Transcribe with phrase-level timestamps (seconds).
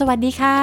[0.00, 0.58] สวัสดีค่ะ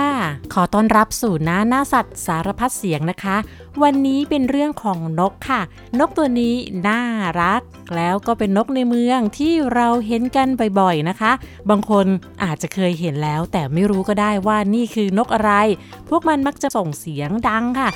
[0.53, 3.37] ขอต้อนรับสู่หน้าหน้าสัตว์สารพัดเสียงนะคะ
[3.83, 5.61] วันนี้เป็นเรื่องของนกค่ะ
[5.99, 6.55] นกตัวนี้
[6.87, 7.01] น่า
[7.41, 7.61] รัก
[7.95, 10.47] แล้วก็เป็นนกในเมืองที่เราเห็นกัน
[10.79, 11.31] บ่อยๆนะคะ
[11.69, 12.05] บางคน
[12.43, 15.51] อาจจะเคยเห็นแล้ว แต่ไม่รู้ก็ได้ว่านี่คือนกอะไร
[16.09, 17.89] พวกมันมักจะส่งเสียงดังค่ะ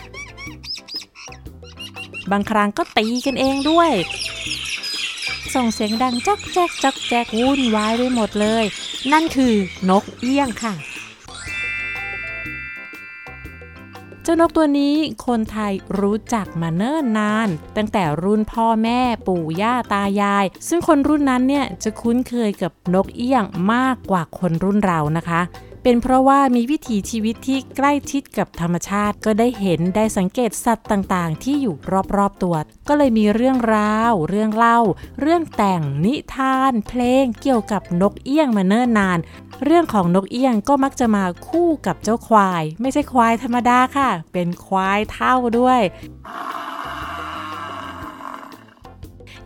[2.32, 3.92] บางครั้งก็ตีกันเองด้วย
[5.56, 8.66] ส่งเสียงดังจ๊อกแจ๊กจ๊อกแจ๊กวุ่นวายไปหมดเลย
[9.12, 9.54] นั่นคือ
[9.90, 10.76] นกเอี้ยงค่ะ
[14.32, 14.96] จ้านกตัวนี้
[15.28, 25.42] คนไทยรู้จักมาเนิ่นนาน ตั้งแต่รุ่นพ่อแม่ปู่ย่าตายาย ซึ่งคนรุ่นนั้นเนี่ยจะคุ้นเคยกับนกเอี้ยงมากกว่าคนรุ่นเรานะคะ
[25.92, 31.76] เป็นเพราะว่ามีวิถีชีวิตที่ใกล้ชิดกับธรรมชาติ ก็ได้เห็นได้สังเกตสัตว์ต่างๆ ที่อยู่
[32.16, 32.56] รอบๆตัว
[32.88, 34.80] ก็เลยมีเรื่องราว เรื่องเล่า
[35.22, 39.20] เรื่องแต่งนิทาน เพลงเกี่ยวกับนกเอี้ยงมาเนิ่นนาน
[39.66, 45.82] เรื่องของนกเอี้ยงก็มักจะมาคู่กับเจ้าควาย ไม่ใช่ควายธรรมดาค่ะ เป็นควายเท่าด้วย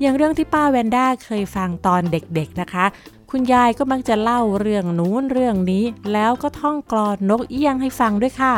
[0.01, 2.85] อย่างเรื่องที่ป้าแวนด้าเคยฟังตอนเด็กๆนะคะ
[3.35, 8.55] คุณยายก็มักจะเล่าเรื่องนู้นเรื่องนี้ แล้วก็ท่องกลอนนกเอี้ยงให้ฟังด้วยค่ะ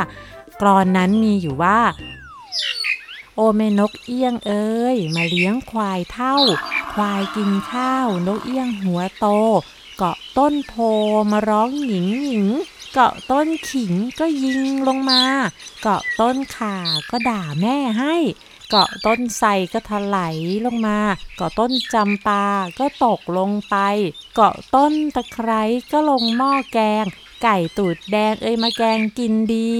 [0.60, 1.80] กลอนนั้นมีอยู่ว่า
[3.34, 6.36] โอแม่นกเอี้ยงเอ้ยมาเลี้ยงควายเท่า
[6.94, 9.26] ควายกินข้าว นกเอี้ยงหัวโต
[9.96, 10.74] เกาะต้นโพ
[11.32, 12.46] มาร้องหญิงหญิง
[12.94, 15.22] เกาะต้นขิงก็ยิงลงมา
[15.82, 16.76] เกาะต้นข่า
[17.10, 18.14] ก็ด่าแม่ให้
[18.70, 20.36] เกาะต้นไทรก็ถลาย
[20.66, 20.98] ลงมา
[21.36, 22.44] เกาะต้นจำปา
[22.78, 23.76] ก็ตกลงไป
[24.34, 27.04] เกาะต้นตะไคร้ก็ลงหม้อแกง
[27.42, 29.72] ไก่ตูดแดงเอ้ยมาแกงกินดี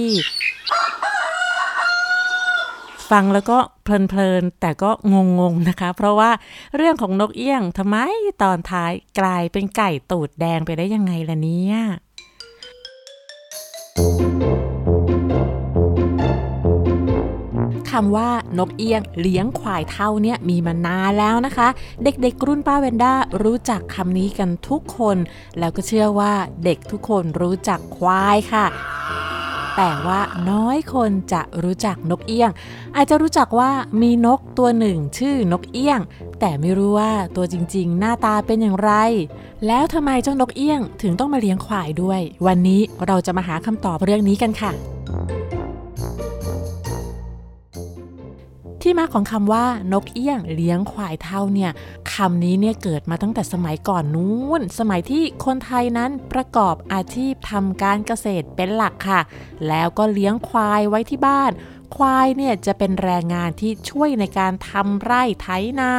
[3.09, 4.91] ฟังแล้วก็เพลินๆแต่ก็
[5.39, 6.31] งงๆนะคะ เพราะว่า
[6.75, 7.97] เรื่องของนกเอี้ยงทำไม
[8.43, 11.77] ตอนท้ายกลายเป็นไก่ตูดแดงไปได้ยังไงล่ะเนี่ย
[18.01, 21.67] คำว่านกเอี้ยงเลี้ยงควายเท่าเนี่ยมีมานานแล้วนะคะ
[22.03, 23.13] เด็กๆ รุ่นป้าเวนด้า
[23.43, 25.17] รู้จักคำนี้กันทุกคน
[25.59, 28.65] แล้วก็เชื่อว่าเด็กทุกคนรู้จักควายค่ะ
[29.77, 30.19] แต่ว่า
[30.51, 32.51] น้อยคนจะรู้จักนกเอี้ยง
[32.95, 33.71] อาจจะรู้จักว่า
[34.01, 35.99] มีนกตัวหนึ่งชื่อนกเอี้ยง
[36.39, 38.91] แต่ไม่รู้ว่าตัวจริงๆ หน้าตาเป็นอย่างไร
[39.67, 44.71] แล้วทำไมเจ้านกเอี้ยงถึงต้องมาเลี้ยงควายด้วย วันนี้เราจะมาหาคำตอบเรื่องนี้กันค่ะ
[48.81, 51.71] ที่มาของคำว่านกเอี้ยงเลี้ยงควายเท่าเนี่ย
[52.13, 59.21] คำนี้เนี่ยเกิดมาตั้งแต่สมัยก่อนนู้น สมัยที่คนไทยนั้นประกอบอาชีพทำการเกษตรเป็นหลักค่ะ
[59.67, 61.51] แล้วก็เลี้ยงควายไว้ที่บ้าน
[61.95, 65.47] ควายเนี่ยจะเป็นแรงงานที่ช่วยในการทำไร่ไถ
[65.79, 65.91] นา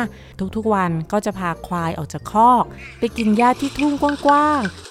[0.57, 2.65] ทุกๆวันก็จะพาควายออกจากคอก
[2.99, 3.93] ไปกินหญ้าที่ทุ่ง
[4.27, 4.89] กว้างๆ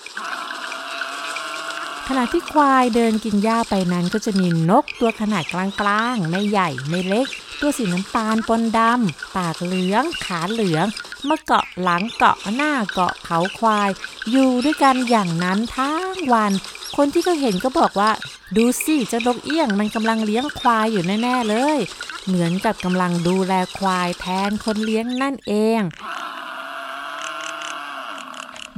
[2.07, 5.55] ขณะที่ควายเดินกินหญ้าไปนั้นก็จะมีนกตัวขนาดก
[5.87, 7.27] ลางๆ ไม่ใหญ่ไม่เล็ก
[7.61, 10.85] ตัวสีน้ำตาลปนดำ ปากเหลือง ขาเหลือง
[11.27, 13.89] มาเกาะหลังเกาะหน้าเกาะเขาควาย
[14.31, 16.51] อยู่ด้วยกันอย่างนั้นทั้งวัน
[16.95, 18.11] คนที่เขาเห็นก็บอกว่า
[18.57, 21.77] ดูสิเจ้านกเอี้ยงมันกำลังเลี้ยงควายอยู่แน่ ๆ เลย
[22.25, 25.81] เหมือนกับกำลังดูแลควายแทนคนเลี้ยงนั่นเอง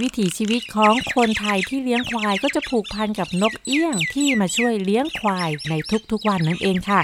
[0.01, 5.73] วิถีชีวิตของคนไทยที่เลี้ยงควายก็จะผูกพันกับนกเอี้ยงที่มาช่วยเลี้ยงควายใน
[6.11, 7.01] ทุกๆวันนั่นเองค่ะ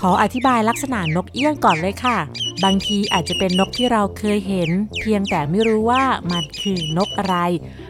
[0.00, 2.18] ขออธิบายลักษณะนกเอี้ยงก่อนเลยค่ะ
[2.64, 7.36] บางทีอาจจะเป็นนกที่เราเคยเห็น เพียงแต่ไม่รู้ว่ามันคือนกอะไร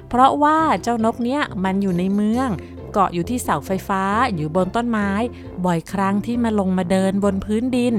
[0.09, 2.49] เพราะว่าเจ้านกเนี้ยมันอยู่ในเมือง
[2.93, 4.03] เกาะอยู่ที่เสาไฟฟ้า
[4.35, 5.11] อยู่บนต้นไม้
[5.65, 7.95] บ่อยครั้งที่มาลงมาเดินบนพื้นดิน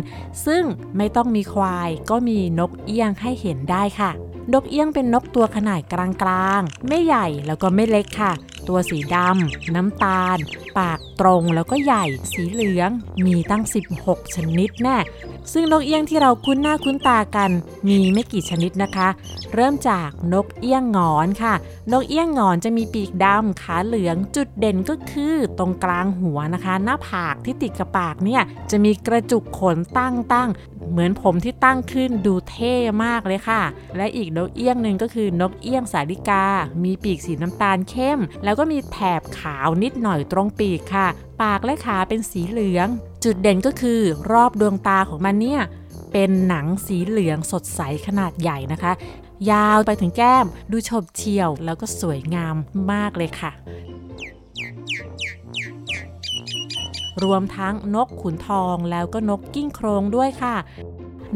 [0.46, 0.64] ซึ่ง
[0.98, 4.12] ไม่ต้องมีควายก็มีนกเอี้ยงให้เห็นได้ค่ะ
[4.54, 5.96] นกเอี้ยงเป็นนกตัวขนาดก
[6.30, 8.34] ลางๆ ไม่ใหญ่แล้วก็ไม่เล็กค่ะ
[8.68, 10.38] ตัวสีดำ น้ำตาล
[10.78, 12.90] ปากตรงแล้วก็ใหญ่ สีเหลือง
[13.26, 13.64] มีตั้ง
[14.00, 14.98] 16 ชนิดแน่
[15.54, 17.52] ซึ่งนกเอี้ยงที่เราคุ้นหน้าคุ้นตากัน
[17.88, 19.08] มีไม่กี่ชนิดนะคะ
[19.54, 21.54] เริ่มจากนกเอี้ยงหงอนค่ะ
[21.92, 33.62] นกเอี้ยงหงอนจะมีปีกดำขาเหลืองจุดเด่นก็คือตรงกลางหัวนะคะ หน้าผากที่ติดกับปากเนี่ยจะมีกระจุกขนตั้งตั้งๆเหมือนผมที่ตั้งขึ้นดูเท่มากเลยค่ะ
[33.98, 36.46] และอีกนกเอี้ยงหนึ่งก็คือนกเอี้ยงสาลิกา
[36.84, 41.08] มีปีกสีน้ำตาลเข้ม แล้วก็มีแถบขาวนิดหน่อยตรงปีกค่ะ
[41.42, 42.88] ปากและขาเป็นสีเหลือง
[43.26, 44.02] จุดเด่นก็คือ
[44.32, 45.62] รอบดวงตาของมันเนี่ย
[46.12, 48.92] เป็นหนังสีเหลืองสดใสขนาดใหญ่นะคะ
[49.52, 52.56] ยาวไปถึงแก้มดูฉบเฉี่ยวแล้วก็สวยงาม
[52.92, 53.52] มากเลยค่ะ
[57.24, 60.56] รวมทั้งนกขุนทองแล้วก็นกกิ้งโครงด้วยค่ะ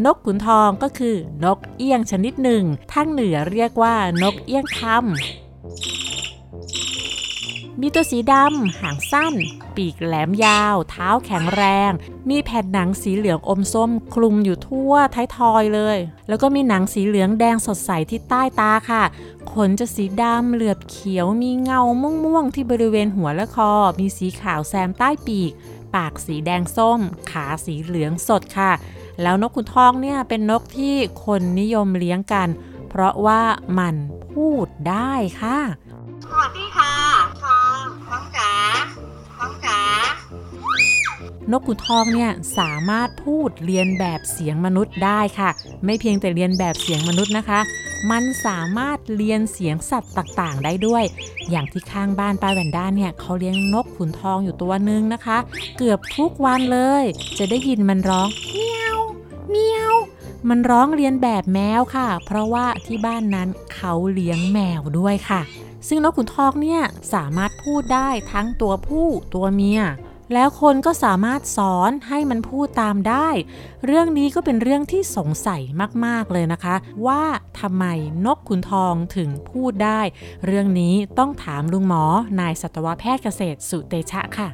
[0.05, 1.15] นกขุนทองก็คือ
[1.45, 2.63] นกเอี้ยงชนิดหนึ่ง
[2.93, 5.98] ทางเหนือเรียกว่านกเอี้ยงคำ
[7.81, 9.33] มีตัวสีดำ หางสั้น
[9.75, 11.91] ปีกแหลมยาว เท้าแข็งแรง
[12.29, 15.97] มีแผ่นหนังสีเหลืองอมส้ม คลุมอยู่ทั่วท้ายทอยเลย
[16.27, 19.03] แล้วก็มีหนังสีเหลืองแดงสดใสที่ใต้ตาค่ะ
[19.51, 21.81] ขนจะสีดำเหลือบเขียว มีเงา
[22.23, 25.51] ม่วงๆที่บริเวณหัวและคอ มีสีขาวแซมใต้ปีก
[25.95, 26.99] ปากสีแดงส้ม
[27.31, 28.71] ขาสีเหลืองสดค่ะ
[29.21, 30.95] แล้วนกขุนทองเนี่ยเป็นนกที่
[31.25, 32.49] คนนิยมเลี้ยงกัน
[32.89, 33.41] เพราะว่า
[33.79, 33.95] มัน
[34.33, 35.59] พูดได้ค่ะ
[36.25, 37.18] สวัสดีค่ะ
[41.51, 45.49] นกขุนทองเนี่ยสามารถพูดเรียนแบบเสียงมนุษย์ได้ค่ะ
[45.85, 47.59] ไม่เพียงแต่เรียนแบบเสียงมนุษย์นะคะ
[48.11, 51.03] มันสามารถเรียนเสียงสัตว์ต่างๆ ได้ด้วย
[51.49, 55.37] อย่างที่ข้างบ้านป้าแวนด้านเนี่ยเขาเลี้ยงนกขุนทองอยู่ตัวหนึ่งนะคะ
[55.77, 57.03] เกือบทุกวันเลย
[57.37, 58.99] จะได้ยินมันร้องเมียว
[59.49, 59.93] เมียว
[60.49, 65.41] มันร้องเรียนแบบแมวค่ะ เพราะว่าที่บ้านนั้นเขาเลี้ยงแมวด้วยค่ะ
[65.87, 66.81] ซึ่งนกขุนทองเนี่ย
[67.13, 69.81] สามารถพูดได้ทั้งตัวผู้ตัวเมีย
[70.33, 73.29] แล้วคนก็สามารถสอนให้มันพูดตามได้
[73.85, 75.61] เรื่องนี้ก็เป็นเรื่องที่สงสัย
[76.05, 76.75] มากๆเลยนะคะ
[77.07, 77.23] ว่า
[77.59, 77.85] ทำไม
[78.25, 80.01] นกขุนทองถึงพูดได้
[80.45, 82.03] เรื่องนี้ต้องถามลุงหมอ
[82.39, 84.49] นายสัตวแพทย์เกษตรสุเตชะค่ะ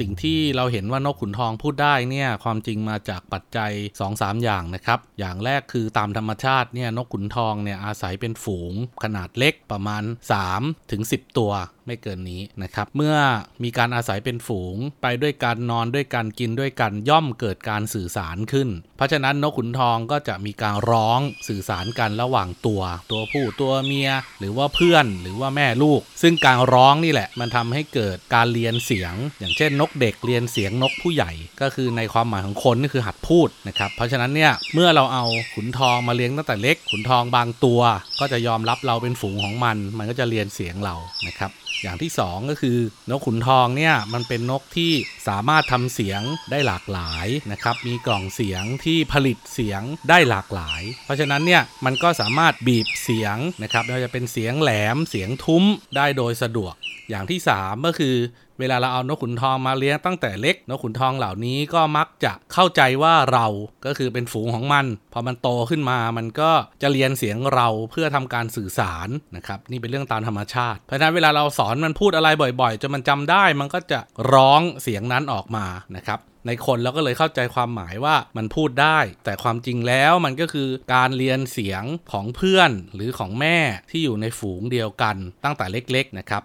[0.04, 3.72] ิ่งที่เราเห็นว่านกขุนทองพูดได้เนี่ยความจริงมาจากปัจจัย
[4.06, 8.72] 2-3 อย่างนะครับ อย่างแรกคือตามธรรมชาติเนี่ยนกขุนทองเนี่ยอาศัยเป็นฝูง
[9.02, 10.02] ขนาดเล็กประมาณ
[10.46, 11.52] 3ถึง10 ตัว
[11.86, 13.16] ไม่เกินนี้นะครับ เมื่อ
[13.62, 22.82] มีการอาศัยเป็นฝูง ไปด้วยกันนอนด้วยกันกินด้วยกันย่อมเกิดการสื่อสารขึ้น เพราะฉะนั้นนกขุนทองก็จะมีการร้องสื่อสารกันระหว่างตัว
[23.12, 24.10] ตัวผู้ตัวเมีย
[24.40, 37.80] หรือว่าเพื่อนหรือว่าแม่ลูก ซึ่งการร้องนี่แหละ มันทำให้เกิดการเรียนเสียง อย่างเช่นนกเด็กเรียนเสียงนกผู้ใหญ่ ก็คือในความหมายของคนนี่คือหัดพูดนะครับเพราะฉะนั้นเนี่ยเมื่อเราเอาขุนทองมาเลี้ยงตั้งแต่เล็กขุนทองบางตัว
[38.20, 40.94] ก็จะยอมรับเราเป็นฝูงของมัน มันก็จะเรียนเสียงเรา
[41.26, 41.50] นะครับ
[41.82, 42.78] อย่างที่ 2 ก็คือ
[43.10, 44.92] นกขุนทองเนี่ยมันเป็นนกที่
[45.28, 55.64] สามารถทำเสียงได้หลากหลายนะครับมีกล่องเสียงที่ผลิตเสียงได้หลากหลาย เพราะฉะนั้นเนี่ยมันก็สามารถบีบเสียงนะครับไม่ว่าจะเป็นเสียงแหลมเสียงทุ้ม
[55.96, 56.74] ได้โดยสะดวก
[57.10, 58.16] อย่างที่ 3 ก็คือ
[58.60, 63.46] เวลาเราเอานกขุนทองมาเลี้ยงตั้งแต่เล็ก นกขุนทองเหล่านี้ก็มักจะเข้าใจว่าเรา
[63.86, 66.50] ก็คือเป็นฝูงของมัน พอมันโตขึ้นมามันก็
[66.82, 72.28] จะเรียนเสียงเราเพื่อทำการสื่อสารนะครับนี่เป็นเรื่องตามธรรมชาติ เพราะฉะนั้นเวลาเราสอนมันพูดอะไร
[72.60, 74.00] บ่อยๆจนมันจำได้ มันก็จะ
[74.32, 75.66] ร้องเสียงนั้นออกมา
[75.96, 83.58] นะครับในคนเราก็เลยเข้าใจความหมายว่ามันพูดได้ แต่ความจริงแล้วมันก็คือการเรียนเสียงของเพื่อนหรือของแม่
[83.90, 86.42] ที่อยู่ในฝูงเดียวกันตั้งแต่เล็กๆนะครับ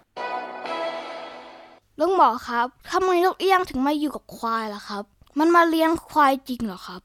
[2.02, 5.04] ลุงหมอครับทำไมนกเอี้ยงถึงมาอยู่กับควายล่ะครับ
[5.40, 7.02] มันมาเลี้ยงควายจริงเหรอครับ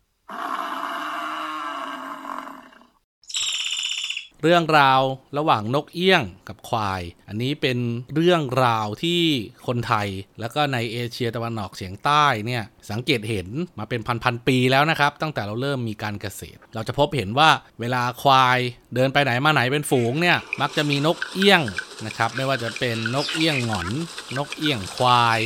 [4.43, 5.03] เรื่องราว
[5.39, 7.79] ระหว่างนกเอี้ยงกับควาย อันนี้เป็น
[8.15, 9.23] เรื่องราวที่
[9.67, 10.09] คนไทย
[10.41, 13.49] แล้วก็ในเอเชียตะวันออกเฉียงใต้เนี่ย สังเกตเห็น
[13.79, 17.51] มาเป็นพันๆปีแล้วนะครับ ตั้งแต่เราเริ่มมีการเกษตร เราจะพบเห็นว่า
[17.81, 18.59] เวลาควาย
[18.95, 21.63] เดินไปไหนมาไหนเป็นฝูงเนี่ยมักจะมีนกเอี้ยง
[22.07, 23.89] นะครับ ไม่ว่าจะเป็นนกเอี้ยงหงอน
[24.37, 25.41] นกเอี้ยงควาย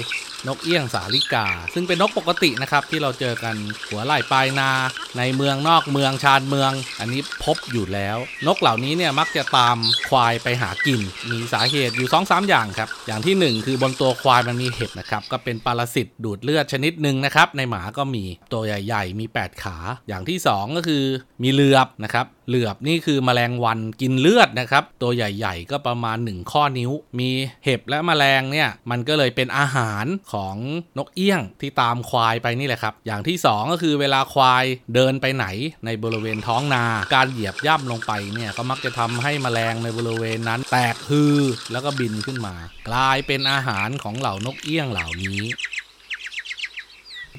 [0.48, 3.54] นกเอี้ยงสาลิกา ซึ่งเป็นนกปกตินะครับ ที่เราเจอกัน
[3.88, 4.70] หัวไหล่ปลายนา
[5.18, 9.76] ในเมืองนอกเมืองชานเมือง อันนี้พบอยู่แล้ว นกเหล่านี้เนี่ยมักจะตาม
[10.08, 19.76] ควายไปหากิน มีสาเหตุอยู่2อสอย่างครับ อย่างที่ 1 คือบนตัวควายมันมีเห็บนะครับก็เป็นปรสิตดูดเลือดชนิดหนึ่งนะครับในหมาก็มีตัวใหญ่ ๆ มี 8 ขา
[20.08, 21.04] อย่างที่ 2 ก็คือ
[21.42, 27.30] มีเหลือบนะครับเหลือบนี่คือแมลลงวันกินเลือดนะครับ ตัวใหญ่ๆ ก็ประมาณ 1 ข้อนิ้ว มี
[27.64, 30.56] เห็บและแมลงเนี่ยมันก็เลยเป็นอาหารของ
[30.98, 34.64] นกเอี้ยงที่ตามควายไปนี่แหละครับ อย่างที่ 2 ก็คือเวลาควาย
[34.94, 35.46] เดินไปไหน
[35.84, 41.38] ในบริเวณท้องนา การเหยียบย่ำลงไปเนี่ยก็มักจะทำให้แมลงในบริเวณนั้นแตกฮือ
[41.72, 42.54] แล้วก็บินขึ้นมา
[42.88, 45.40] กลายเป็นอาหารของเหล่านกเอี้ยงเหล่านี้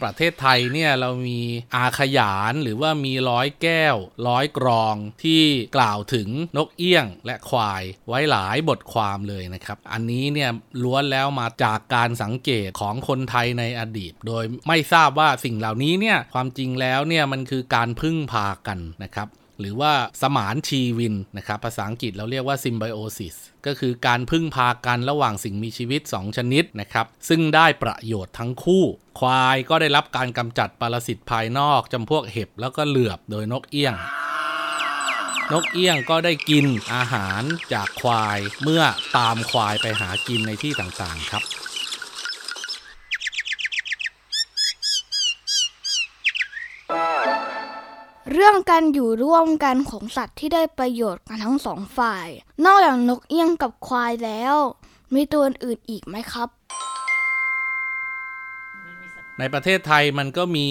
[0.03, 1.41] ประเทศไทยเนี่ยเรามี
[1.75, 3.96] อาขยานหรือว่ามีร้อยแก้ว
[4.27, 5.44] ร้อยกรองที่
[5.77, 10.50] กล่าวถึงนกเอี้ยงและควายไว้หลายบทความเลยนะครับ อันนี้เนี่ย
[10.84, 19.27] ล้วนแล้วมาจากการสังเกตของคนไทยในอดีต โดยไม่ทราบว่าสิ่งเหล่านี้เนี่ยความจริงแล้วเนี่ยมันคือการพึ่งพากันนะครับ
[19.60, 23.36] หรือว่าสมานชีวินนะครับภาษาอังกฤษเราเรียกว่า symbiosis
[23.66, 28.84] ก็คือการพึ่งพากันระหว่างสิ่งมีชีวิต 2 ชนิดนะครับ ซึ่งได้ประโยชน์ทั้งคู่
[29.20, 33.96] ควายก็ได้รับการกำจัดปรสิตภายนอกจำพวกเห็บแล้วก็เหลือบโดยนกเอี้ยง
[35.51, 37.42] นกเอี้ยงก็ได้กินอาหาร
[37.74, 38.84] จากควายเมื่อ
[39.18, 41.44] ตามควายไปหากินในที่ต่างๆครับ
[48.33, 52.27] เรื่องการอยู่ร่วมกันของสัตว์ที่ได้ประโยชน์กันทั้งสองฝ่าย
[52.65, 54.55] นอกจากนกเอี้ยงกับควายแล้ว
[55.13, 56.50] มีตัวอื่นอีกไหมครับ
[59.39, 60.67] ในประเทศไทยมันก็มี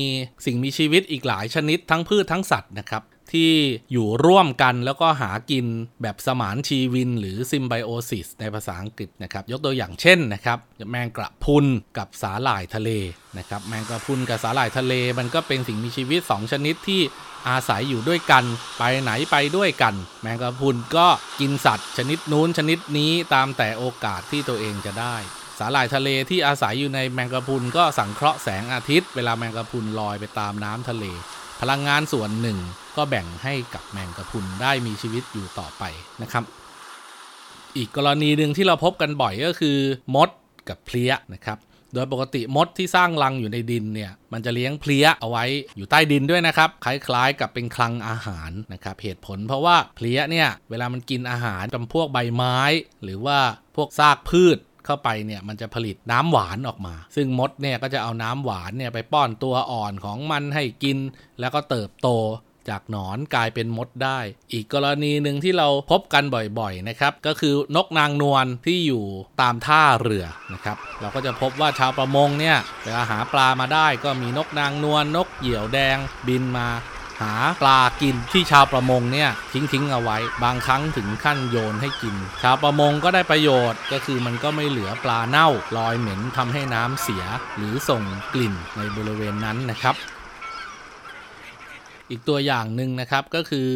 [0.46, 3.52] สิ่งมีชีวิตอีกหลายชนิดทั้งพืชทั้งสัตว์นะครับ ที่
[3.92, 5.66] อยู่ร่วมกันแล้วก็หากิน
[6.02, 10.58] แบบสมานชีวินหรือซิมไบโอซิสในภาษาอังกฤษนะครับ ยกตัวอย่างเช่นนะครับ
[10.90, 11.64] แมงกระพุน
[11.98, 12.90] กับสาหร่ายทะเล
[13.38, 17.00] นะครับ แมงกระพุนกับสาหร่ายทะเล มันก็เป็นสิ่งมีชีวิต 2 ชนิดที่
[17.48, 18.44] อาศัยอยู่ด้วยกัน
[18.78, 21.06] ไปไหนไปด้วยกัน แมงกระพุนก็
[21.40, 25.16] กินสัตว์ ชนิดนู้นชนิดนี้ตามแต่โอกาสที่ตัวเองจะได้
[25.58, 31.04] สาหร่ายทะเลที่อาศัยอยู่ในแมงกะพรุนก็สังเคราะห์แสงอาทิตย์ เวลาแมงกะพรุนลอยไปตามน้ำทะเล
[31.60, 32.58] พลังงานส่วนหนึ่ง
[32.96, 35.84] ก็แบ่งให้กับแมงกะพรุนได้มีชีวิตอยู่ต่อไป
[36.22, 36.44] นะครับ
[37.76, 39.78] อีกกรณีหนึ่งที่เราพบกันบ่อยก็คือ
[40.14, 40.28] มด
[40.68, 41.58] กับเพลี้ยนะครับ
[41.94, 45.44] โดยปกติมดที่สร้างรังอยู่ในดินเนี่ย มันจะเลี้ยงเพลี้ยเอาไว้
[45.76, 52.58] อยู่ใต้ดินด้วยนะครับ คล้ายๆ กับเป็นคลังอาหารนะครับ เหตุผลเพราะว่าเพลี้ยเนี่ย เวลามันกินอาหารจำพวกใบไม้
[53.02, 53.38] หรือว่า
[53.76, 54.58] พวกซากพืช
[54.88, 60.98] เข้าไปเนี่ยมันจะผลิตน้ำหวานออกมา ซึ่งมดเนี่ยก็จะเอาน้ำหวานเนี่ยไปป้อนตัวอ่อนของมันให้กิน
[61.40, 62.08] แล้วก็เติบโต
[62.68, 64.18] จากหนอนกลายเป็นมดได้
[64.52, 66.24] อีกกรณีหนึ่งที่เราพบกัน
[66.58, 69.04] บ่อยๆนะครับ ก็คือนกนางนวลที่อยู่
[69.40, 76.68] ตามท่าเรือนะครับ เราก็จะพบว่าชาวประมงเนี่ยเวลาหาปลามาได้ก็มีนกนางนวลนกเหยี่ยวแดงบินมา
[77.22, 87.24] หาปลากินที่ชาวประมงเนี่ยทิ้งทิ้งเอาไว้ บางครั้งถึงขั้นโยนให้กิน ชาวประมงก็ได้ประโยชน์ ก็คือมันก็ไม่เหลือปลาเน่าลอยเหม็นทำให้น้ำเสีย
[87.56, 88.02] หรือส่ง
[88.34, 89.94] กลิ่นในบริเวณนั้นนะครับ
[92.10, 93.68] อีกตัวอย่างหนึ่งนะครับก็คือ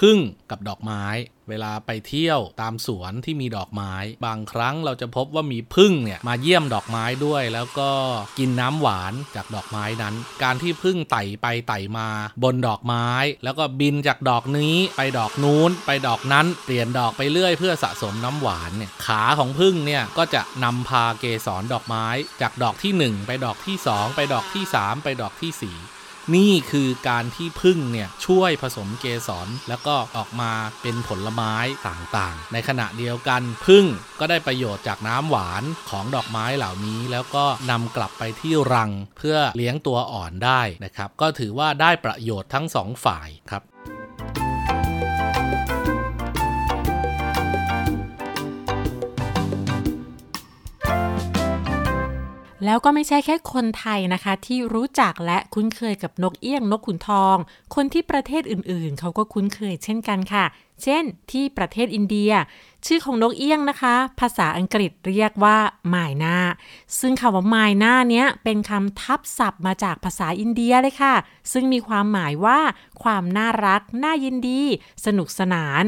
[0.00, 0.18] พึ่ง
[0.50, 1.04] กับดอกไม้
[1.48, 3.94] เวลาไปเที่ยวตามสวนที่มีดอกไม้
[4.26, 7.90] บางครั้งเราจะพบว่ามีพึ่งเนี่ยมาเยี่ยมดอกไม้ด้วย แล้วก็
[8.38, 12.08] กินน้ำหวานจากดอกไม้นั้น การที่พึ่งไต่ไปไต่มา
[12.42, 13.08] บนดอกไม้
[13.44, 22.06] แล้วก็บินจากดอกนี้ไปดอกนู้น ไปดอกนั้นเปลี่ยนดอกไปเรื่อย เพื่อสะสมน้ำหวานเนี่ยขาของพึ่งเนี่ยก็จะนำพาเกสรดอกไม้
[22.40, 25.99] จากดอกที่ 1 ไปดอกที่ 2 ไปดอกที่ 3 ไปดอกที่4
[26.34, 31.54] นี่คือการที่พึ่งเนี่ยช่วยผสมเกสรแล้วก็ออกมาเป็นผลไม้
[31.88, 33.84] ต่างๆ ในขณะเดียวกันพึ่ง
[34.20, 43.62] ก็ได้ประโยชน์จากน้ำหวานของดอกไม้เหล่านี้ แล้วก็นำกลับไปที่รังเพื่อเลี้ยงตัวอ่อนได้นะครับ ก็ถือว่าได้ประโยชน์ทั้งสองฝ่ายครับ
[52.64, 57.36] แล้วก็ไม่ใช่แค่คนไทยนะคะ ที่รู้จักและคุ้นเคยกับนกเอี้ยงนกขุนทอง
[57.74, 60.44] คนที่ประเทศอื่นๆ เขาก็คุ้นเคยเช่นกันค่ะ
[60.82, 62.32] เช่น ที่ประเทศอินเดีย
[62.86, 66.36] ชื่อของนกเอี้ยงนะคะ ภาษาอังกฤษเรียกว่าไมายนา
[67.00, 71.14] ซึ่งคำว่าไมายนาเนี้ยเป็นคำทับศัพท์มาจากภาษาอินเดียเลยค่ะ
[71.52, 72.60] ซึ่งมีความหมายว่า
[73.02, 74.62] ความน่ารัก น่ายินดี
[75.06, 75.82] สนุกสนาน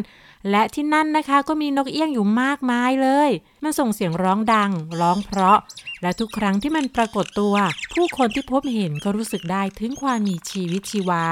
[0.50, 3.30] และที่นั่นนะคะก็มีนกเอี้ยงอยู่มากมายเลย
[3.62, 5.58] มันส่งเสียงร้องดัง ร้องเพราะ
[6.02, 7.54] และทุกครั้งที่มันปรากฏตัว
[7.92, 11.24] ผู้คนที่พบเห็นก็รู้สึกได้ถึงความมีชีวิตชีวา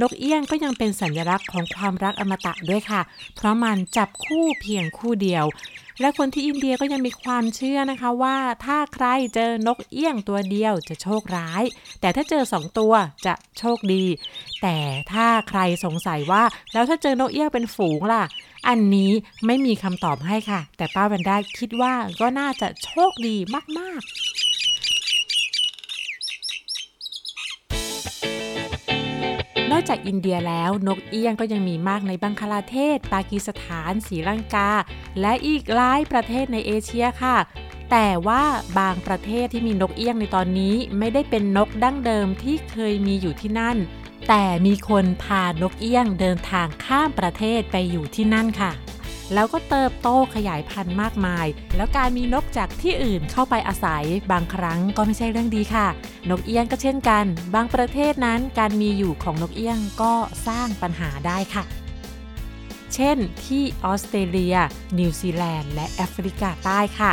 [0.00, 3.00] นกเอี้ยงก็ยังเป็นสัญลักษณ์ของความรักอมตะด้วยค่ะ
[3.36, 5.44] เพราะมันจับคู่เพียงคู่เดียว
[6.00, 11.62] และคนที่อินเดียก็ยังมีความเชื่อนะคะว่า ถ้าใครเจอนกเอี้ยงตัวเดียวจะโชคร้าย
[12.00, 12.92] แต่ถ้าเจอสองตัว
[13.26, 14.04] จะโชคดี
[14.62, 14.76] แต่
[15.12, 16.42] ถ้าใครสงสัยว่า
[16.72, 18.24] แล้วถ้าเจอนกเอี้ยงเป็นฝูงล่ะ
[18.68, 19.12] อันนี้
[19.46, 23.36] ไม่มีคำตอบให้ค่ะ แต่ป้าแวนด้าคิดว่าก็น่าจะโชคดี
[23.78, 24.12] มาก ๆ
[29.70, 34.70] นอกจากอินเดียแล้วนกเอี้ยงก็ยังมีมากในบังคลาเทศ ปากีสถานศรีลังกา
[35.20, 37.36] และอีกหลายประเทศในเอเชียค่ะ
[37.90, 38.42] แต่ว่า
[38.78, 43.76] บางประเทศที่มีนกเอี้ยงในตอนนี้ไม่ได้เป็นนกดั้งเดิมที่เคยมีอยู่ที่นั่น
[44.28, 48.72] แต่มีคนพานกเอี้ยงเดินทางข้ามประเทศไปอยู่ที่นั่นค่ะ
[49.34, 55.86] แล้วก็เติบโตขยายพันธุ์มากมาย แล้วการมีนกจากที่อื่นเข้าไปอาศัย บางครั้งก็ไม่ใช่เรื่องดีค่ะ
[56.30, 60.14] นกเอี้ยงก็เช่นกัน บางประเทศนั้นการมีอยู่ของนกเอี้ยงก็
[60.46, 61.64] สร้างปัญหาได้ค่ะ
[62.94, 64.56] เช่น ที่ออสเตรเลีย
[64.98, 67.12] นิวซีแลนด์ และแอฟริกาใต้ค่ะ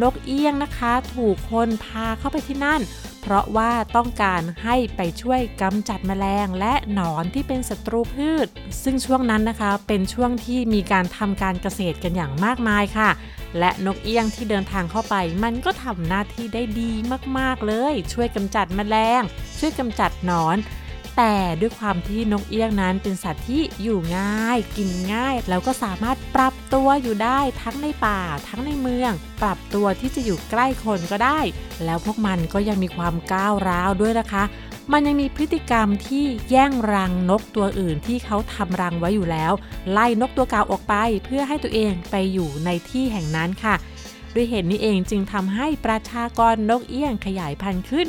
[0.00, 2.82] นกเอี้ยงนะคะ ถูกคนพาเข้าไปที่นั่น
[3.22, 8.46] เพราะว่าต้องการให้ไปช่วยกำจัดแมลงและหนอนที่เป็นศัตรูพืช
[8.82, 13.10] ซึ่งช่วงนั้นนะคะเป็นช่วงที่มีการทำการเกษตรกันอย่างมากมายค่ะ
[13.58, 16.92] และนกเอี้ยงที่เดินทางเข้าไป มันก็ทำหน้าที่ได้ดี
[17.38, 19.22] มากๆเลย ช่วยกำจัดแมลง
[19.58, 20.56] ช่วยกำจัดหนอน
[21.16, 31.40] แต่ด้วยความที่นกเอี้ยงนั้นเป็นสัตว์ที่อยู่ง่าย กินง่าย แล้วก็สามารถปรับตัวอยู่ได้ทั้งในป่า ทั้งในเมือง ปรับตัวที่จะอยู่ใกล้คนก็ได้
[31.84, 34.44] แล้วพวกมันก็ยังมีความก้าวร้าวด้วยนะคะ
[34.92, 39.52] มันยังมีพฤติกรรมที่แย่งรังนกตัวอื่นที่เขาทำรังไว้อยู่แล้ว
[39.92, 43.74] ไล่นกตัวเก่าออกไป เพื่อให้ตัวเองไปอยู่ในที่แห่งนั้นค่ะ
[44.34, 48.06] ด้วยเหตุนี้เองจึงทำให้ประชากรนกเอี้ยงขยายพันธุ์ขึ้น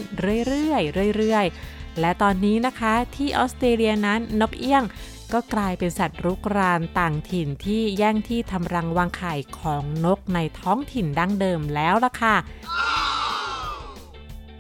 [0.48, 4.84] เรื่อยๆเรื่อยๆ และตอนนี้นะคะที่ออสเตรเลียนั้นนกเอี้ยง
[5.34, 12.36] ก็กลายเป็นสัตว์รุกรานต่างถิ่นที่แย่งที่ทำรังวางไข่ของนกในท้องถิ่นดั้งเดิมแล้วล่ะค่ะ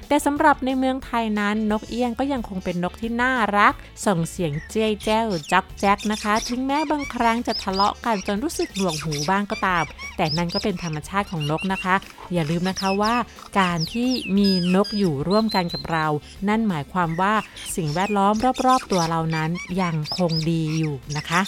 [0.08, 3.74] แต่สำหรับในเมืองไทยนั้นนกเอี้ยงก็ยังคงเป็นนกที่น่ารัก
[4.06, 9.84] ส่งเสียงเจ้ยแจ้วจักแจ๊กนะคะ ถึงแม้บางครั้งจะทะเลาะกันจนรู้สึกหน่วงหูบ้างก็ตาม
[10.18, 11.96] แต่นั่นก็เป็นธรรมชาติของนกนะคะ
[12.34, 13.16] อย่าลืมนะคะว่า
[13.60, 16.06] การที่มีนกอยู่ร่วมกันกับเรา
[16.48, 17.34] นั่นหมายความว่า
[17.76, 18.34] สิ่งแวดล้อม
[18.66, 19.50] รอบๆตัวเรานั้น
[19.82, 21.42] ยังคงดีอยู่นะคะ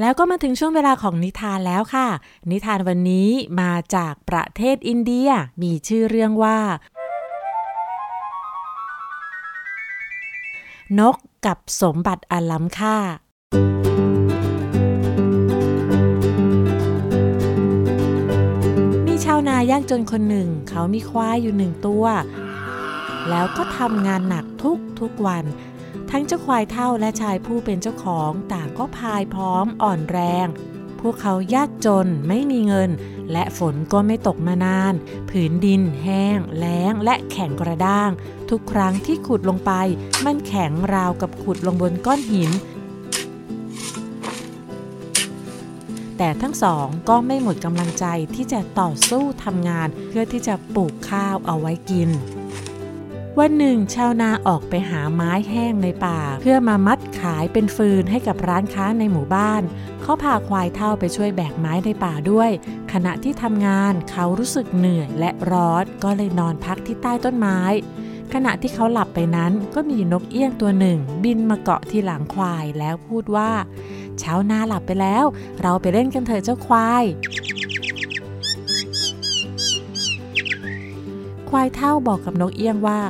[0.00, 2.08] แล้วก็มาถึงช่วงเวลาของนิทานแล้วค่ะ
[2.50, 3.28] นิทานวันนี้
[3.60, 5.28] มาจากประเทศอินเดีย
[5.62, 6.58] มีชื่อเรื่องว่า
[10.98, 12.96] นกกับสมบัติอันล้ำค่า
[19.06, 22.04] มีชาวนายากจนคนหนึ่ง เขามีควายอยู่หนึ่งตัว
[23.30, 25.44] แล้วก็ทำงานหนักทุกทุกวัน
[26.10, 30.46] ทั้งเจ้าควายเท่าและชายผู้เป็นเจ้าของต่างก็พายพร้อมอ่อนแรง
[31.00, 32.90] พวกเขายากจนไม่มีเงิน
[33.32, 34.94] และฝนก็ไม่ตกมานาน
[35.30, 38.10] ผืนดิน แห้ง แล้ง และแข็งกระด้าง
[38.50, 39.72] ทุกครั้งที่ขุดลงไป
[40.24, 42.50] มันแข็งราวกับขุดลงบนก้อนหิน
[46.18, 52.10] แต่ทั้งสองก็ไม่หมดกำลังใจที่จะต่อสู้ทำงานเพื่อที่จะปลูกข้าวเอาไว้กิน
[53.36, 59.62] วันหนึ่งชาวนาออกไปหาไม้แห้งในป่า เพื่อมามัดขายเป็นฟืนให้กับร้านค้าในหมู่บ้าน
[60.02, 62.50] เขาพาควายเท่าไปช่วยแบกไม้ในป่าด้วย
[62.92, 67.60] ขณะที่ทำงานเขารู้สึกเหนื่อยและร้อนก็เลยนอนพักที่ใต้ต้นไม้
[68.32, 73.50] ขณะที่เขาหลับไปนั้นก็มีนกเอี้ยงตัวหนึ่ง บินมาเกาะที่หลังควายแล้วพูดว่า
[74.22, 75.24] ชาวนาหลับไปแล้ว
[75.60, 77.04] เราไปเล่นกันเถอะเจ้าควาย
[81.50, 83.00] ควายเท่าบอกกับนกเอี้ยงว่า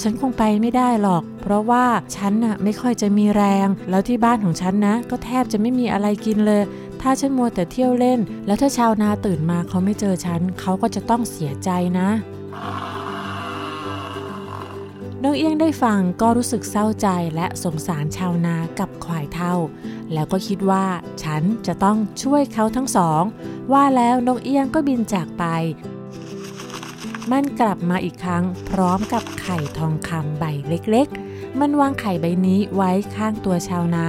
[0.00, 1.84] ฉันคงไปไม่ได้หรอก เพราะว่า
[2.16, 6.62] ฉันน่ะไม่ค่อยจะมีแรง แล้วที่บ้านของฉันนะ ก็แทบจะไม่มีอะไรกินเลย
[7.00, 12.08] ถ้าฉันมัวแต่เที่ยวเล่น แล้วถ้าชาวนาตื่นมาเขาไม่เจอฉัน เขาก็จะต้องเสียใจนะ
[15.22, 19.54] นกเอี้ยงได้ฟังก็รู้สึกเศร้าใจและสงสารชาวนากับควายเท่า
[20.12, 20.86] แล้วก็คิดว่า
[21.22, 23.22] ฉันจะต้องช่วยเขาทั้งสอง
[23.72, 25.44] ว่าแล้วนกเอี้ยงก็บินจากไป
[27.32, 34.06] มันกลับมาอีกครั้ง พร้อมกับไข่ทองคำใบเล็กๆ มันวางไข่ใบนี้ไว้ข้างตัวชาวนา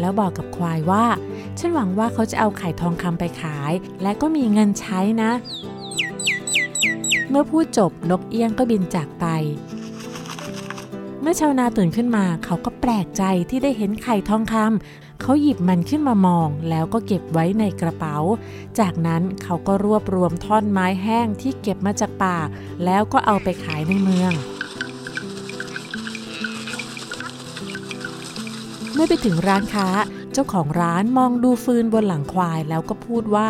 [0.00, 1.04] แล้วบอกกับควายว่า
[1.58, 5.32] ฉันหวังว่าเขาจะเอาไข่ทองคำไปขาย และก็มีเงินใช้นะ
[7.30, 9.26] เมื่อพูดจบนกเอี้ยงก็บินจากไป
[11.20, 18.16] เมื่อชาวนาตื่นขึ้นมาเขาก็แปลกใจที่ได้เห็นไข่ทองคำ เขาหยิบมันขึ้นมามองแล้วก็เก็บไว้ในกระเป๋า
[18.78, 22.36] จากนั้นเขาก็รวบรวมท่อนไม้แห้งที่เก็บมาจากป่า
[22.84, 24.32] แล้วก็เอาไปขายในเมือง
[28.92, 29.88] เมื่อไปถึงร้านค้า
[30.32, 33.48] เจ้าของร้านมองดูฟืนบนหลังควายแล้วก็พูดว่า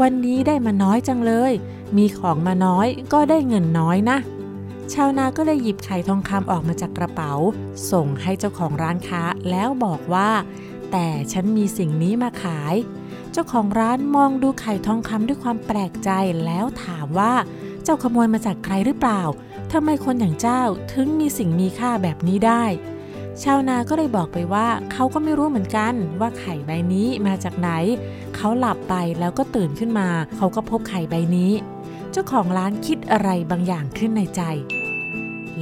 [0.00, 1.52] วันนี้ได้มาน้อยจังเลย
[1.96, 4.18] มีของมาน้อยก็ได้เงินน้อยนะ
[4.92, 7.32] ชาวนาก็เลยหยิบไข่ทองคำออกมาจากกระเป๋า
[7.90, 10.30] ส่งให้เจ้าของร้านค้าแล้วบอกว่า
[10.92, 12.74] แต่ฉันมีสิ่งนี้มาขาย
[13.32, 16.10] เจ้าของร้านมองดูไข่ทองคำด้วยความแปลกใจ
[16.44, 17.32] แล้วถามว่า
[17.84, 19.22] เจ้าขโมยมาจากใครหรือเปล่า
[19.72, 22.64] ทำไมคนอย่างเจ้าถึงมีสิ่งมีค่าแบบนี้ได้
[23.42, 27.70] ชาวนาก็เลยบอกไปว่าเขาก็ไม่รู้เหมือนกันว่าไข่ใบนี้มาจากไหน
[28.36, 31.52] เขาหลับไปแล้วก็ตื่นขึ้นมา เขาก็พบไข่ใบนี้
[32.12, 34.42] เจ้าของร้านคิดอะไรบางอย่างขึ้นในใจ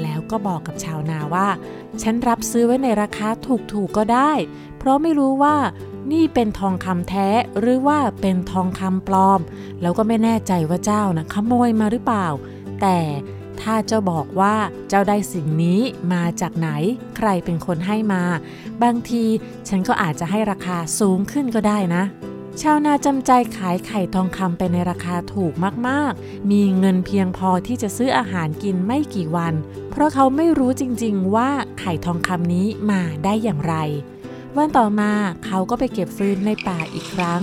[0.02, 1.48] แล้วก็บอกกับชาวนาว่า
[2.02, 3.28] ฉันรับซื้อไว้ในราคา
[3.72, 4.32] ถูกๆก็ได้
[4.87, 5.57] ราะไม่รู้ว่า
[6.12, 9.40] นี่เป็นทองคำแท้หรือว่าเป็นทองคำปลอม
[9.83, 12.27] แล้วก็ไม่แน่ใจว่าเจ้านะขโมยมาหรือเปล่า
[12.81, 12.99] แต่
[13.61, 14.55] ถ้าเจ้าบอกว่า
[14.88, 15.81] เจ้าได้สิ่งนี้
[16.12, 16.68] มาจากไหน
[17.16, 18.22] ใครเป็นคนให้มา
[18.83, 19.25] บางที
[19.68, 22.05] ฉันก็อาจจะให้ราคาสูงขึ้นก็ได้นะ
[22.62, 25.53] ชาวนาจำใจขายไข่ทองคำไปในราคาถูก
[25.88, 29.55] มากๆ มีเงินเพียงพอที่จะซื้ออาหารกินไม่กี่วัน
[29.90, 33.75] เพราะเขาไม่รู้จริงๆว่าไข่ทองคำนี้มาได้อย่างไร
[34.56, 35.12] วันต่อมา
[35.44, 37.40] เขาก็ไปเก็บฟืนในป่าอีกครั้ง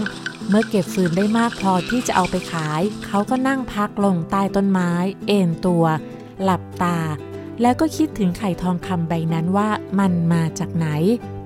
[0.49, 4.91] เมื่อเก็บฟืนได้มากพอที่จะเอาไปขาย เขาก็นั่งพักลงใต้ต้นไม้
[5.27, 5.85] เอนตัว
[6.43, 6.97] หลับตา
[7.61, 10.87] แล้วก็คิดถึงไข่ทองคำใบนั้นว่ามันมาจากไหน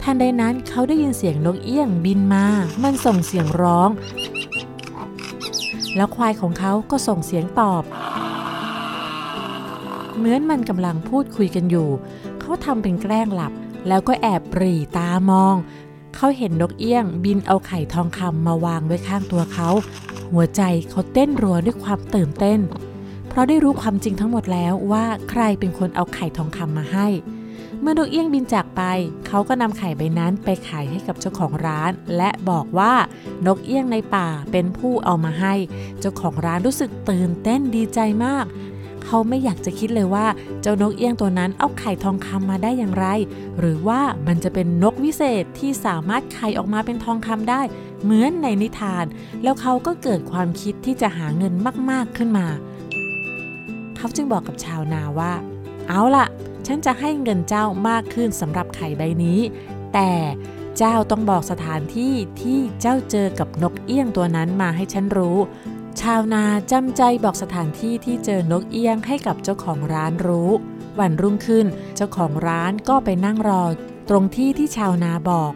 [0.01, 2.45] ทันใดนั้นเขาได้ยินเสียงนกเอี้ยงบินมา
[2.83, 3.89] มันส่งเสียงร้อง
[5.95, 7.83] แล้วควายของเขาก็ส่งเสียงตอบ
[10.17, 11.89] เหมือนมันกำลังพูดคุยกันอยู่
[12.39, 13.53] เขาทำเป็นแกล้งหลับ
[13.87, 15.55] แล้วก็แอบปรีตามอง
[16.15, 19.69] เขาเห็นนกเอี้ยงบินเอาไข่ทองคำมาวางไว้ข้างตัวเขา
[20.33, 22.59] หัวใจเขาเต้นรัวด้วยความตื่นเต้น
[23.27, 27.07] เพราะได้รู้ความจริงทั้งหมดแล้วว่าใครเป็นคนเอาไข่ทองคำมาให้
[27.81, 28.81] เมื่อนกเอี้ยงบินจากไป
[29.27, 32.93] เขาก็นำไข่ใบนั้นไปขายให้กับเจ้าของร้าน และบอกว่า
[33.45, 35.53] นกเอี้ยงในป่าเป็นผู้เอามาให้
[35.99, 38.45] เจ้าของร้านรู้สึกตื่นเต้นดีใจมาก
[39.07, 40.25] เขาไม่อยากจะคิดเลยว่า
[40.61, 43.07] เจ้านกเอี้ยงตัวนั้นเอาไข่ทองคำมาได้อย่างไร
[43.59, 47.61] หรือว่ามันจะเป็นนกวิเศษที่สามารถไข่ออกมาเป็นทองคำได้
[48.03, 49.05] เหมือนในนิทาน
[49.43, 51.53] แล้วเขาก็เกิดความคิดที่จะหาเงิน
[51.91, 52.47] มากๆขึ้นมา
[53.97, 55.33] เขาจึงบอกกับชาวนาว่า
[55.87, 56.27] เอาล่ะ
[56.67, 59.39] ฉันจะให้เงินเจ้ามากขึ้นสำหรับไข่ใบนี้
[59.93, 60.11] แต่
[60.77, 65.37] เจ้าต้องบอกสถานที่ที่เจ้าเจอกับนกเอี้ยงตัวนั้นมาให้ฉันรู้
[66.01, 70.51] ชาวนาจำใจบอกสถานที่ที่เจอนกเอี้ยงให้กับเจ้าของร้านรู้
[70.99, 73.63] วันรุ่งขึ้นเจ้าของร้านก็ไปนั่งรอ
[74.09, 75.53] ตรงที่ที่ชาวนาบอก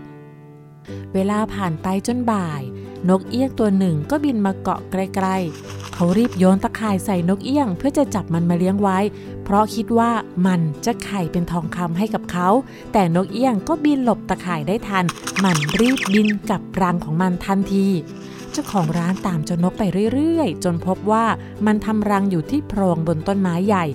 [1.13, 2.61] เวลาผ่านไปจนบ่าย
[3.09, 8.99] นกเอี้ยงตัวหนึ่งก็บินมาเกาะใกล้ๆเขารีบโยนตะข่ายใส่นกเอี้ยง เพื่อจะจับมันมาเลี้ยงไว้
[9.43, 10.11] เพราะคิดว่า
[10.47, 12.49] มันจะไข่เป็นทองคำให้กับเขา
[12.93, 15.05] แต่นกเอี้ยงก็บินหลบตะข่ายได้ทัน
[15.43, 17.87] มันรีบบินกลับรังของมันทันที
[18.51, 19.83] เจ้าของร้านตามเจ้านกไป
[20.13, 21.25] เรื่อยๆ จนพบว่า
[21.65, 23.85] มันทำรังอยู่ที่โพรงบนต้นไม้ใหญ่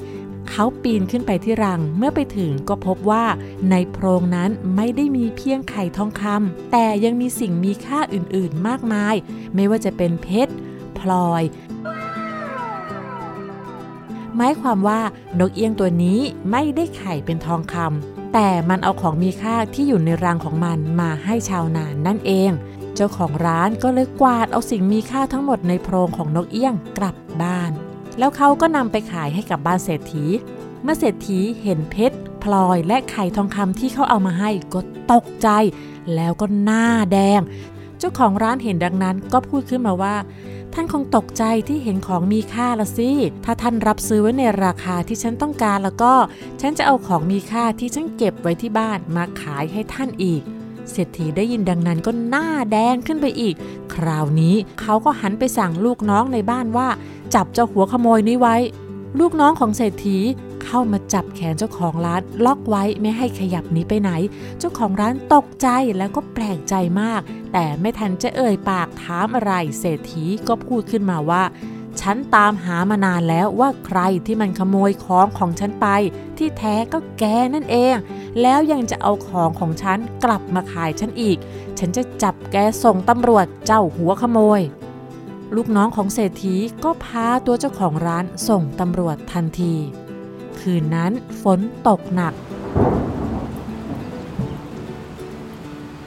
[0.49, 3.25] เขาปีนขึ้นไปที่รัง เมื่อไปถึงก็พบว่า
[3.71, 9.15] ในโพรงนั้นไม่ได้มีเพียงไข่ทองคำแต่ยังมีสิ่งมีค่าอื่นๆมากมาย
[9.55, 10.53] ไม่ว่าจะเป็นเพชร
[10.99, 11.43] พลอย
[14.37, 15.01] หมายความว่า
[15.39, 16.19] นกเอี้ยงตัวนี้
[16.51, 22.51] ไม่ได้ไข่เป็นทองคำแต่มันเอาของมีค่าที่อยู่ในรังของมันมาให้ชาวนานนั่นเอง
[22.97, 27.71] เจ้าของร้านก็เลยกวาดเอาสิ่งมีค่าทั้งหมดในโพรงของนกเอี้ยงกลับบ้าน
[28.19, 30.25] แล้วเขาก็นำไปขายให้กับบ้านเศรษฐี
[30.83, 34.81] เมื่อเศรษฐีเห็นเพชรพลอยและไข่ทองคำที่เขาเอามาให้ก็
[35.13, 35.49] ตกใจ
[36.15, 37.41] แล้วก็หน้าแดง
[37.99, 40.17] เจ้าของร้านเห็นดังนั้นก็พูดขึ้นมาว่า
[40.75, 43.11] ท่านคงตกใจที่เห็นของมีค่าละสิ
[43.45, 46.13] ถ้าท่านรับซื้อไว้ในราคาที่ฉันต้องการแล้วก็
[46.61, 50.43] ฉันจะเอาของมีค่าที่ฉันเก็บไว้ที่บ้านมาขายให้ท่านอีก
[50.93, 53.55] เศรษฐีได้ยินดังนั้นก็หน้าแดงขึ้นไปอีก
[53.95, 56.89] คราวนี้เขาก็หันไปสั่งลูกน้องในบ้านว่า
[57.35, 58.57] จับเจ้าหัวขโมยนี้ไว้
[59.21, 60.19] ลูกน้องของเศรษฐี
[60.65, 64.11] เข้ามาจับแขนเจ้าของร้านล็อกไว้ไม่ให้ขยับหนีไปไหน
[64.59, 65.69] เจ้าของร้านตกใจ
[65.99, 67.21] แล้วก็แปลกใจมาก
[67.53, 71.43] แต่ไม่ทันจะเอ่ยปากถามอะไร เศรษฐีก็พูดขึ้นมาว่า
[72.09, 75.87] ฉันตามหามานานแล้วว่าใครที่มันขโมยของของฉันไป
[76.39, 77.97] ที่แท้ก็แกนั่นเอง
[78.41, 81.39] แล้วยังจะเอาของของฉันกลับมาขายฉันอีก
[81.79, 84.61] ฉันจะจับแกส่งตำรวจเจ้าหัวขโมย
[85.55, 89.75] ลูกน้องของเศรษฐีก็พาตัวเจ้าของร้านส่งตำรวจทันที
[90.59, 92.35] คืนนั้นฝนตกหนัก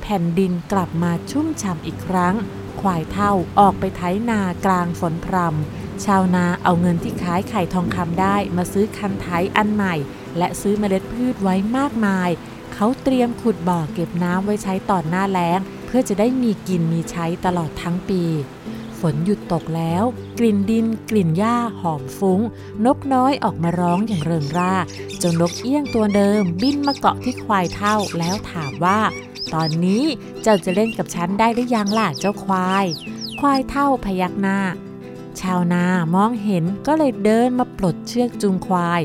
[0.02, 2.36] แผ่นดินกลับมาชุ่มฉ่ำอีกครั้ง
[2.82, 9.96] ควายเท่าออกไปไถนากลางฝนพรำ ชาวนาเอาเงินที่ขายไข่ทองคำได้มาซื้อคันไถอันใหม่
[10.38, 12.30] และซื้อเมล็ดพืชไว้มากมาย
[12.74, 18.24] เขาเตรียมขุดบ่อเก็บน้ำไว้ใช้ต่อหน้าแล้ง เพื่อจะได้มีกินมีใช้ตลอดทั้งปี
[19.00, 20.04] ฝนหยุดตกแล้ว
[20.40, 22.42] กลิ่นดิน กลิ่นหญ้าหอมฟุง้ง
[22.86, 24.76] นกน้อยออกมาร้องอย่างเริงร่า
[25.22, 29.00] จ้านกเอี้ยงตัวเดิม บินมาเกาะที่ควายเท่าแล้วถามว่า
[29.54, 30.04] ตอนนี้
[30.42, 32.86] เจ้าจะเล่นกับฉันได้หรือยังล่ะเจ้าควาย
[33.40, 34.60] ควายเท่าพยักหน้า
[35.42, 35.84] ชาวนา
[36.16, 39.02] มองเห็นก็เลยเดินมาปลดเชือกจูงควาย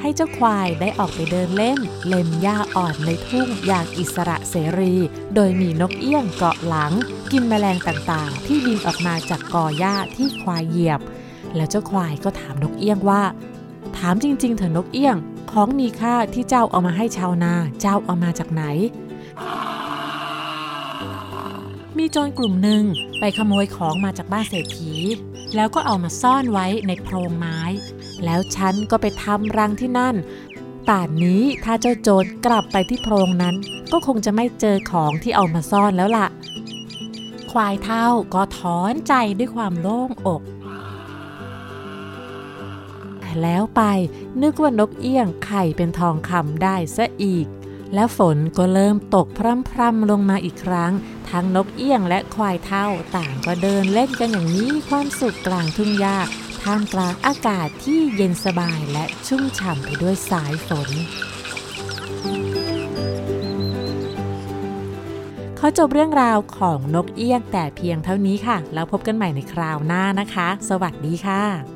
[0.00, 4.94] ให้เจ้าควายได้ออกไปเดินเล่น เล็มหญ้าอ่อนในทุ่งอย่างอิสระเสรี
[5.34, 6.92] โดยมีนกเอี้ยงเกาะหลัง
[7.32, 11.00] กินแมลงต่างๆ ที่บินออกมาจากกอหญ้าที่ควายเหยียบ
[11.56, 13.22] แล้วเจ้าควายก็ถามนกเอี้ยงว่า
[13.96, 15.16] ถามจริง ๆ เถอะนกเอี้ยง
[15.50, 18.62] ของมีค่าที่เจ้าเอามาให้ชาวนาเจ้าเอามาจากไหน
[21.98, 22.82] มีโจรกลุ่มหนึ่ง
[23.18, 24.92] ไปขโมยของมาจากบ้านเศรษฐี
[25.54, 27.60] แล้วก็เอามาซ่อนไว้ในโพรงไม้
[28.24, 30.16] แล้วฉันก็ไปทำรังที่นั่น
[30.88, 33.54] ป่านนี้ถ้าเจ้าโจรกลับไปที่โพรงนั้น
[33.92, 36.26] ก็คงจะไม่เจอของที่เอามาซ่อนแล้วล่ะ
[37.50, 40.42] ควายเท่าก็ถอนใจด้วยความโล่งอก
[43.42, 43.82] แล้วไป
[44.42, 47.46] นึกว่านกเอี้ยงไข่เป็นทองคำได้ซะอีก
[47.94, 50.92] แล้วฝนก็เริ่มตกพร่ำๆลงมาอีกครั้ง
[51.30, 52.86] ทั้งนกเอี้ยงและควายเท่า
[53.16, 56.18] ต่างก็เดินเล่นกันอย่างนี้ความสุขกลางทุ่งหญ้า
[56.62, 60.90] ท่ามกลางอากาศที่เย็นสบายและชุ่มฉ่ำไปด้วยสายฝน
[65.56, 71.75] เขาจบเรื่องราวของนกเอี้ยงแต่เพียงเท่านี้ค่ะ แล้วพบกันใหม่ในคราวหน้านะคะ สวัสดีค่ะ